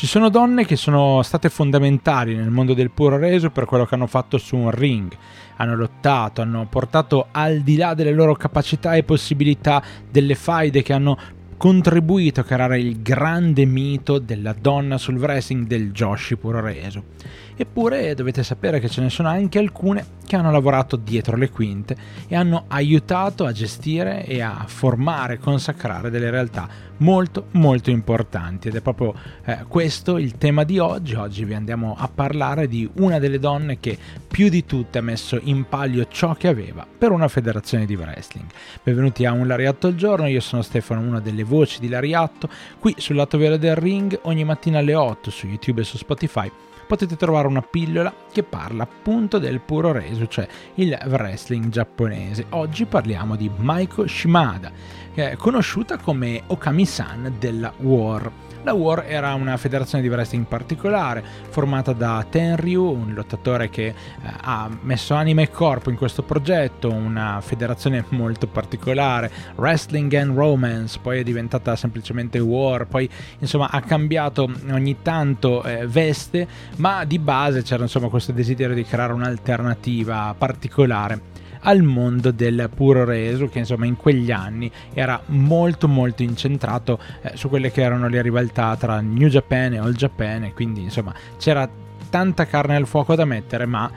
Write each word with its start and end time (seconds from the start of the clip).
Ci 0.00 0.06
sono 0.06 0.30
donne 0.30 0.64
che 0.64 0.76
sono 0.76 1.20
state 1.20 1.50
fondamentali 1.50 2.34
nel 2.34 2.48
mondo 2.48 2.72
del 2.72 2.90
puro 2.90 3.18
reso 3.18 3.50
per 3.50 3.66
quello 3.66 3.84
che 3.84 3.96
hanno 3.96 4.06
fatto 4.06 4.38
su 4.38 4.56
un 4.56 4.70
ring. 4.70 5.12
Hanno 5.56 5.76
lottato, 5.76 6.40
hanno 6.40 6.66
portato 6.70 7.26
al 7.30 7.60
di 7.60 7.76
là 7.76 7.92
delle 7.92 8.12
loro 8.12 8.34
capacità 8.34 8.94
e 8.94 9.02
possibilità 9.02 9.82
delle 10.10 10.34
faide 10.36 10.80
che 10.80 10.94
hanno 10.94 11.18
contribuito 11.58 12.40
a 12.40 12.44
creare 12.44 12.80
il 12.80 13.02
grande 13.02 13.66
mito 13.66 14.18
della 14.18 14.54
donna 14.58 14.96
sul 14.96 15.18
wrestling 15.18 15.66
del 15.66 15.92
Joshi 15.92 16.38
puro 16.38 16.62
reso. 16.62 17.04
Eppure 17.60 18.14
dovete 18.14 18.42
sapere 18.42 18.80
che 18.80 18.88
ce 18.88 19.02
ne 19.02 19.10
sono 19.10 19.28
anche 19.28 19.58
alcune 19.58 20.02
che 20.26 20.34
hanno 20.34 20.50
lavorato 20.50 20.96
dietro 20.96 21.36
le 21.36 21.50
quinte 21.50 21.94
e 22.26 22.34
hanno 22.34 22.64
aiutato 22.68 23.44
a 23.44 23.52
gestire 23.52 24.24
e 24.24 24.40
a 24.40 24.64
formare, 24.66 25.38
consacrare 25.38 26.08
delle 26.08 26.30
realtà 26.30 26.66
molto 26.98 27.48
molto 27.50 27.90
importanti 27.90 28.68
ed 28.68 28.76
è 28.76 28.80
proprio 28.80 29.14
eh, 29.44 29.64
questo 29.68 30.16
il 30.16 30.38
tema 30.38 30.64
di 30.64 30.78
oggi. 30.78 31.12
Oggi 31.16 31.44
vi 31.44 31.52
andiamo 31.52 31.94
a 31.98 32.08
parlare 32.08 32.66
di 32.66 32.88
una 32.94 33.18
delle 33.18 33.38
donne 33.38 33.78
che 33.78 33.98
più 34.26 34.48
di 34.48 34.64
tutte 34.64 34.96
ha 34.96 35.02
messo 35.02 35.38
in 35.42 35.68
palio 35.68 36.06
ciò 36.08 36.32
che 36.32 36.48
aveva 36.48 36.86
per 36.86 37.10
una 37.10 37.28
federazione 37.28 37.84
di 37.84 37.94
wrestling. 37.94 38.48
Benvenuti 38.82 39.26
a 39.26 39.32
Un 39.32 39.46
Lariatto 39.46 39.86
al 39.86 39.96
giorno, 39.96 40.26
io 40.26 40.40
sono 40.40 40.62
Stefano, 40.62 41.02
una 41.02 41.20
delle 41.20 41.44
voci 41.44 41.78
di 41.78 41.90
Lariatto, 41.90 42.48
qui 42.78 42.94
sul 42.96 43.16
lato 43.16 43.36
vero 43.36 43.58
del 43.58 43.74
ring 43.74 44.18
ogni 44.22 44.44
mattina 44.44 44.78
alle 44.78 44.94
8 44.94 45.30
su 45.30 45.46
YouTube 45.46 45.82
e 45.82 45.84
su 45.84 45.98
Spotify 45.98 46.50
potete 46.90 47.14
trovare 47.14 47.46
una 47.46 47.62
pillola 47.62 48.12
che 48.32 48.42
parla 48.42 48.82
appunto 48.82 49.38
del 49.38 49.60
puro 49.60 49.92
reso, 49.92 50.26
cioè 50.26 50.48
il 50.74 50.98
wrestling 51.06 51.68
giapponese. 51.68 52.46
Oggi 52.48 52.84
parliamo 52.84 53.36
di 53.36 53.48
Maiko 53.58 54.08
Shimada, 54.08 54.72
conosciuta 55.36 55.98
come 55.98 56.42
Okami-san 56.44 57.36
della 57.38 57.72
War. 57.76 58.32
La 58.62 58.74
War 58.74 59.04
era 59.06 59.32
una 59.32 59.56
federazione 59.56 60.02
di 60.02 60.10
wrestling 60.10 60.44
particolare, 60.44 61.24
formata 61.48 61.94
da 61.94 62.24
Tenryu, 62.28 62.84
un 62.84 63.14
lottatore 63.14 63.70
che 63.70 63.86
eh, 63.86 63.94
ha 64.42 64.68
messo 64.82 65.14
anima 65.14 65.40
e 65.40 65.50
corpo 65.50 65.88
in 65.88 65.96
questo 65.96 66.22
progetto, 66.22 66.92
una 66.92 67.40
federazione 67.40 68.04
molto 68.10 68.46
particolare, 68.46 69.30
Wrestling 69.56 70.12
and 70.12 70.36
Romance, 70.36 70.98
poi 71.00 71.20
è 71.20 71.22
diventata 71.22 71.74
semplicemente 71.74 72.38
War, 72.38 72.86
poi 72.86 73.08
insomma 73.38 73.70
ha 73.70 73.80
cambiato 73.80 74.50
ogni 74.70 74.98
tanto 75.00 75.62
eh, 75.62 75.86
veste, 75.86 76.46
ma 76.76 77.04
di 77.06 77.18
base 77.18 77.62
c'era 77.62 77.84
insomma 77.84 78.08
questo 78.08 78.32
desiderio 78.32 78.74
di 78.74 78.84
creare 78.84 79.14
un'alternativa 79.14 80.34
particolare 80.36 81.38
al 81.60 81.82
mondo 81.82 82.30
del 82.30 82.70
puro 82.74 83.04
reso 83.04 83.48
che 83.48 83.58
insomma 83.58 83.86
in 83.86 83.96
quegli 83.96 84.30
anni 84.30 84.70
era 84.92 85.20
molto 85.26 85.88
molto 85.88 86.22
incentrato 86.22 86.98
eh, 87.22 87.36
su 87.36 87.48
quelle 87.48 87.70
che 87.70 87.82
erano 87.82 88.08
le 88.08 88.22
rivalità 88.22 88.76
tra 88.76 89.00
New 89.00 89.28
Japan 89.28 89.74
e 89.74 89.78
All 89.78 89.92
Japan 89.92 90.44
e 90.44 90.52
quindi 90.52 90.82
insomma 90.82 91.14
c'era 91.38 91.68
tanta 92.08 92.46
carne 92.46 92.76
al 92.76 92.86
fuoco 92.86 93.14
da 93.14 93.24
mettere 93.24 93.66
ma 93.66 93.90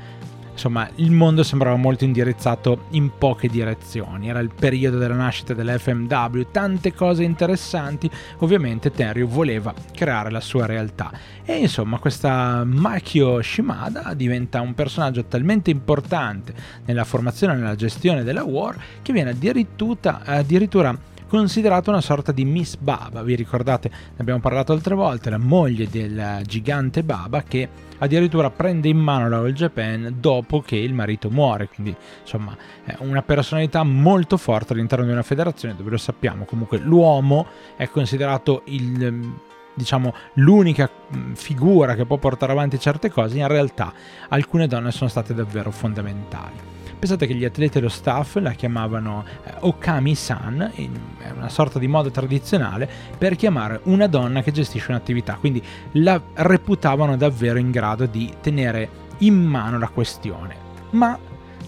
insomma 0.53 0.87
il 0.95 1.11
mondo 1.11 1.43
sembrava 1.43 1.75
molto 1.75 2.03
indirizzato 2.03 2.85
in 2.91 3.11
poche 3.17 3.47
direzioni. 3.47 4.29
Era 4.29 4.39
il 4.39 4.51
periodo 4.53 4.97
della 4.97 5.15
nascita 5.15 5.53
dell'FMW, 5.53 6.43
tante 6.51 6.93
cose 6.93 7.23
interessanti. 7.23 8.09
Ovviamente 8.39 8.91
Tenryu 8.91 9.27
voleva 9.27 9.73
creare 9.93 10.31
la 10.31 10.39
sua 10.39 10.65
realtà. 10.65 11.11
E 11.43 11.57
insomma, 11.57 11.99
questa 11.99 12.63
Makio 12.63 13.41
Shimada 13.41 14.13
diventa 14.13 14.61
un 14.61 14.73
personaggio 14.73 15.25
talmente 15.25 15.69
importante 15.69 16.53
nella 16.85 17.03
formazione 17.03 17.53
e 17.53 17.57
nella 17.57 17.75
gestione 17.75 18.23
della 18.23 18.43
War 18.43 18.77
che 19.01 19.11
viene 19.11 19.31
addirittura, 19.31 20.21
addirittura 20.23 20.97
considerata 21.33 21.89
una 21.89 21.99
sorta 21.99 22.31
di 22.31 22.45
Miss 22.45 22.75
Baba. 22.75 23.23
Vi 23.23 23.33
ricordate, 23.33 23.89
ne 23.89 24.17
abbiamo 24.17 24.39
parlato 24.39 24.71
altre 24.71 24.93
volte, 24.93 25.31
la 25.31 25.39
moglie 25.39 25.87
del 25.89 26.41
gigante 26.45 27.01
Baba 27.01 27.41
che 27.41 27.67
addirittura 27.97 28.51
prende 28.51 28.87
in 28.87 28.99
mano 28.99 29.27
la 29.27 29.37
All 29.37 29.51
Japan 29.51 30.17
dopo 30.19 30.61
che 30.61 30.75
il 30.75 30.93
marito 30.93 31.31
muore. 31.31 31.69
Quindi, 31.69 31.95
insomma, 32.21 32.55
è 32.83 32.97
una 32.99 33.23
personalità 33.23 33.81
molto 33.81 34.37
forte 34.37 34.73
all'interno 34.73 35.05
di 35.05 35.11
una 35.11 35.23
federazione 35.23 35.75
dove 35.75 35.89
lo 35.89 35.97
sappiamo. 35.97 36.45
Comunque, 36.45 36.77
l'uomo 36.77 37.47
è 37.77 37.87
considerato 37.87 38.61
il 38.65 39.31
diciamo 39.75 40.13
l'unica 40.33 40.87
figura 41.33 41.95
che 41.95 42.05
può 42.05 42.17
portare 42.17 42.51
avanti 42.51 42.79
certe 42.79 43.09
cose, 43.09 43.39
in 43.39 43.47
realtà 43.47 43.91
alcune 44.29 44.67
donne 44.67 44.91
sono 44.91 45.09
state 45.09 45.33
davvero 45.33 45.71
fondamentali. 45.71 46.82
Pensate 47.03 47.27
che 47.27 47.35
gli 47.35 47.43
atleti 47.43 47.79
e 47.79 47.81
lo 47.81 47.89
staff 47.89 48.37
la 48.37 48.51
chiamavano 48.53 49.25
eh, 49.43 49.55
Okami-san, 49.59 50.71
è 51.17 51.31
una 51.35 51.49
sorta 51.49 51.77
di 51.77 51.89
modo 51.89 52.11
tradizionale 52.11 52.89
per 53.17 53.35
chiamare 53.35 53.81
una 53.83 54.07
donna 54.07 54.41
che 54.41 54.53
gestisce 54.53 54.89
un'attività, 54.91 55.35
quindi 55.37 55.61
la 55.95 56.21
reputavano 56.35 57.17
davvero 57.17 57.59
in 57.59 57.71
grado 57.71 58.05
di 58.05 58.33
tenere 58.39 58.87
in 59.17 59.35
mano 59.35 59.77
la 59.79 59.89
questione. 59.89 60.55
Ma 60.91 61.19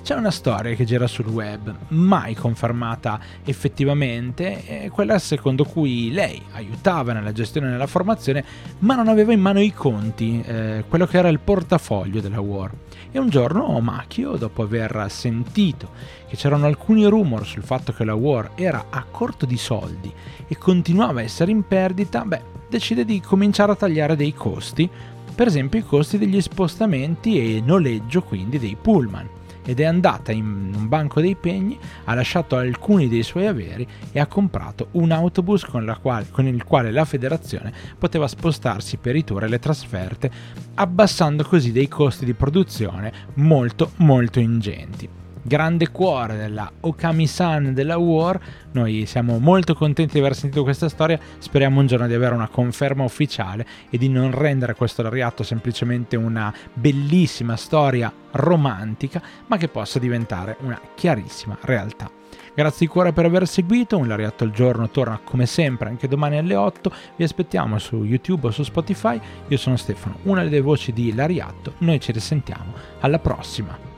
c'è 0.06 0.14
una 0.14 0.30
storia 0.30 0.76
che 0.76 0.86
gira 0.86 1.08
sul 1.08 1.26
web, 1.26 1.76
mai 1.88 2.36
confermata 2.36 3.20
effettivamente, 3.44 4.88
quella 4.94 5.18
secondo 5.18 5.64
cui 5.64 6.12
lei 6.12 6.40
aiutava 6.52 7.12
nella 7.12 7.32
gestione 7.32 7.66
e 7.66 7.72
nella 7.72 7.88
formazione, 7.88 8.46
ma 8.80 8.94
non 8.94 9.08
aveva 9.08 9.34
in 9.34 9.42
mano 9.42 9.60
i 9.60 9.74
conti, 9.74 10.44
eh, 10.46 10.84
quello 10.88 11.08
che 11.08 11.18
era 11.18 11.30
il 11.30 11.40
portafoglio 11.40 12.22
della 12.22 12.40
War. 12.40 12.72
E 13.12 13.18
un 13.18 13.30
giorno 13.30 13.80
Makio, 13.80 14.36
dopo 14.36 14.62
aver 14.62 15.08
sentito 15.10 15.90
che 16.28 16.36
c'erano 16.36 16.68
alcuni 16.68 17.08
rumor 17.08 17.44
sul 17.44 17.64
fatto 17.64 17.92
che 17.92 18.06
la 18.06 18.14
War 18.14 18.52
era 18.54 18.86
a 18.92 19.04
corto 19.10 19.48
di 19.48 19.58
soldi 19.58 20.14
e 20.48 20.56
continuava 20.56 21.22
a 21.22 21.24
essere 21.24 21.50
in 21.50 21.66
perdita, 21.66 22.24
beh, 22.24 22.42
decide 22.70 23.06
di 23.06 23.20
cominciare 23.22 23.72
a 23.72 23.76
tagliare 23.76 24.16
dei 24.16 24.36
costi, 24.36 24.88
per 25.34 25.48
esempio 25.48 25.80
i 25.80 25.84
costi 25.84 26.20
degli 26.20 26.40
spostamenti 26.42 27.56
e 27.56 27.60
noleggio 27.60 28.22
quindi 28.22 28.60
dei 28.60 28.78
pullman 28.80 29.30
ed 29.66 29.80
è 29.80 29.86
andata 29.86 30.31
in 30.31 30.72
un 30.76 30.88
banco 30.88 31.22
dei 31.22 31.36
pegni, 31.36 31.78
ha 32.06 32.14
lasciato 32.14 32.56
alcuni 32.56 33.08
dei 33.09 33.24
suoi 33.24 33.48
averi 33.48 33.88
e 34.12 34.20
ha 34.20 34.28
comprato 34.28 34.90
un 34.92 35.12
autobus 35.12 35.66
con, 35.66 35.98
quale, 36.02 36.28
con 36.30 36.46
il 36.46 36.64
quale 36.64 36.92
la 36.92 37.06
federazione 37.06 37.74
poteva 37.98 38.28
spostarsi 38.28 38.98
per 38.98 39.16
i 39.16 39.24
tour 39.24 39.44
e 39.44 39.48
le 39.48 39.59
trasferte, 39.59 40.31
abbassando 40.76 41.44
così 41.44 41.72
dei 41.72 41.88
costi 41.88 42.26
di 42.26 42.34
produzione 42.34 43.12
molto 43.36 43.92
molto 43.98 44.40
ingenti 44.40 45.24
grande 45.46 45.92
cuore 45.92 46.38
della 46.38 46.72
Okami-san 46.80 47.74
della 47.74 47.98
War. 47.98 48.40
Noi 48.72 49.06
siamo 49.06 49.38
molto 49.38 49.76
contenti 49.76 50.14
di 50.14 50.20
aver 50.20 50.36
sentito 50.36 50.64
questa 50.64 50.90
storia, 50.90 51.20
speriamo 51.38 51.80
un 51.80 51.86
giorno 51.86 52.08
di 52.08 52.16
avere 52.16 52.34
una 52.34 52.48
conferma 52.48 53.04
ufficiale 53.04 53.66
e 53.92 54.00
di 54.00 54.10
non 54.10 54.32
rendere 54.32 54.74
questo 54.74 55.04
lariatto 55.04 55.44
semplicemente 55.44 56.16
una 56.16 56.52
bellissima 56.74 57.56
storia 57.56 58.12
romantica, 58.32 59.22
ma 59.46 59.58
che 59.58 59.68
possa 59.68 60.00
diventare 60.00 60.58
una 60.62 60.82
chiarissima 60.96 61.56
realtà. 61.62 62.10
Grazie 62.56 62.88
di 62.88 62.92
cuore 62.92 63.12
per 63.12 63.26
aver 63.26 63.48
seguito, 63.48 63.98
un 63.98 64.08
Lariatto 64.08 64.46
al 64.46 64.52
giorno 64.52 64.90
torna 64.90 65.20
come 65.22 65.46
sempre 65.46 65.90
anche 65.90 66.08
domani 66.08 66.38
alle 66.38 66.56
8, 66.56 66.92
vi 67.18 67.24
aspettiamo 67.26 67.78
su 67.80 68.04
YouTube 68.04 68.48
o 68.48 68.52
su 68.52 68.64
Spotify, 68.64 69.20
io 69.48 69.58
sono 69.58 69.76
Stefano, 69.76 70.20
una 70.24 70.42
delle 70.42 70.62
voci 70.62 70.94
di 70.94 71.14
Lariatto, 71.14 71.74
noi 71.80 72.00
ci 72.00 72.14
risentiamo, 72.14 72.74
alla 73.02 73.20
prossima! 73.20 73.95